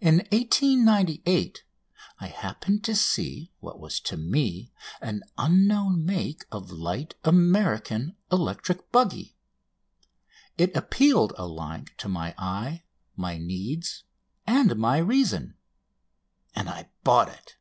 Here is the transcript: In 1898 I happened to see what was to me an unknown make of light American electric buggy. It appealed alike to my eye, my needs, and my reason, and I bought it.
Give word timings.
In 0.00 0.14
1898 0.32 1.62
I 2.20 2.26
happened 2.28 2.82
to 2.84 2.94
see 2.96 3.52
what 3.60 3.78
was 3.78 4.00
to 4.00 4.16
me 4.16 4.72
an 5.02 5.20
unknown 5.36 6.06
make 6.06 6.46
of 6.50 6.70
light 6.70 7.16
American 7.22 8.16
electric 8.32 8.90
buggy. 8.90 9.36
It 10.56 10.74
appealed 10.74 11.34
alike 11.36 11.94
to 11.98 12.08
my 12.08 12.34
eye, 12.38 12.84
my 13.14 13.36
needs, 13.36 14.04
and 14.46 14.74
my 14.76 14.96
reason, 14.96 15.58
and 16.56 16.70
I 16.70 16.88
bought 17.04 17.28
it. 17.28 17.58